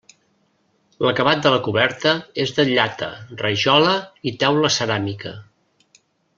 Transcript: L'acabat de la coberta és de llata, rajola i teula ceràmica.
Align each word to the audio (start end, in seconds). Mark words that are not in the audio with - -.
L'acabat 1.07 1.43
de 1.47 1.51
la 1.55 1.59
coberta 1.67 2.13
és 2.45 2.55
de 2.61 2.65
llata, 2.71 3.11
rajola 3.45 3.93
i 4.31 4.35
teula 4.45 4.73
ceràmica. 4.81 5.39